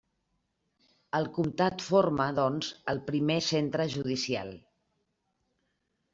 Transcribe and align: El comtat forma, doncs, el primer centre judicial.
El 1.19 1.29
comtat 1.35 1.83
forma, 1.89 2.27
doncs, 2.39 2.71
el 2.95 3.03
primer 3.11 3.37
centre 3.51 3.87
judicial. 3.99 4.53